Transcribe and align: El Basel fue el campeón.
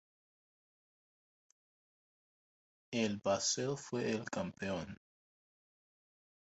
El 2.91 3.17
Basel 3.19 3.77
fue 3.77 4.09
el 4.09 4.27
campeón. 4.31 4.99